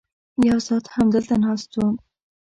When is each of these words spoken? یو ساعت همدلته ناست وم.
یو 0.49 0.57
ساعت 0.67 0.85
همدلته 0.95 1.35
ناست 1.43 1.71
وم. 1.77 1.95